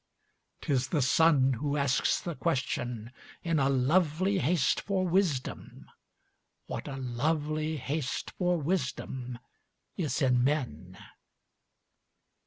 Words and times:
'T 0.61 0.73
is 0.73 0.87
the 0.87 0.99
sun 0.99 1.53
who 1.59 1.77
asks 1.77 2.19
the 2.19 2.33
question, 2.33 3.11
in 3.43 3.59
a 3.59 3.69
lovely 3.69 4.39
haste 4.39 4.81
for 4.81 5.07
wisdom 5.07 5.85
What 6.65 6.87
a 6.87 6.95
lovely 6.97 7.77
haste 7.77 8.31
for 8.31 8.59
wisdom 8.59 9.37
is 9.95 10.19
in 10.23 10.43
men? 10.43 10.97